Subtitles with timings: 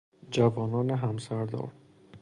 [0.31, 1.71] جوانان همسردار